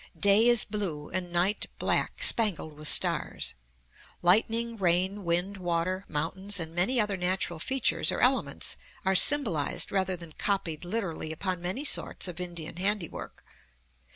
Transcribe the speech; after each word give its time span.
Day 0.19 0.47
is 0.47 0.65
blue, 0.65 1.09
and 1.11 1.31
night 1.31 1.67
black 1.77 2.23
spangled 2.23 2.73
with 2.75 2.87
stars. 2.87 3.53
Lightning, 4.23 4.75
rain, 4.75 5.23
wind, 5.23 5.57
water, 5.57 6.05
mountains, 6.09 6.59
and 6.59 6.73
many 6.73 6.99
other 6.99 7.15
natural 7.15 7.59
features 7.59 8.11
or 8.11 8.19
elements 8.19 8.77
are 9.05 9.13
symbolized 9.13 9.91
rather 9.91 10.17
than 10.17 10.31
copied 10.31 10.85
literally 10.85 11.31
upon 11.31 11.61
many 11.61 11.85
sorts 11.85 12.27
of 12.27 12.39
Indian 12.39 12.77
handiwork. 12.77 13.45